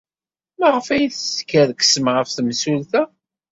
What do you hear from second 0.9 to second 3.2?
ay teskerksem ɣef temsulta?